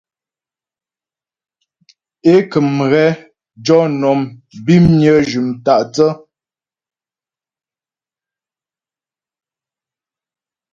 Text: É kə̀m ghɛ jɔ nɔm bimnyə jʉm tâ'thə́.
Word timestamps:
É 2.33 2.35
kə̀m 2.51 2.67
ghɛ 2.91 3.05
jɔ 3.65 3.79
nɔm 3.99 4.19
bimnyə 4.65 5.13
jʉm 5.29 5.47
tâ'thə́. 5.65 6.11